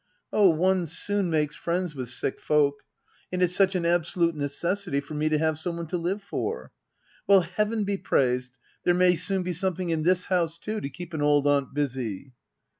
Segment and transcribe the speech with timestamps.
[0.33, 2.77] Oh^ one soon makes friends with sick folk;
[3.31, 6.71] and it's such am absolute necessity for me to have some one to live for.
[7.27, 8.49] Well, heaven be praised^
[8.83, 12.33] there may soon be something in this house^ too^ to keep an old aunt busy.